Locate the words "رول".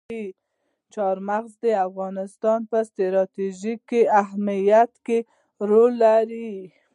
5.69-5.91